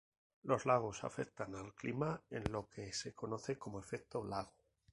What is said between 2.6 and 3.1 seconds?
que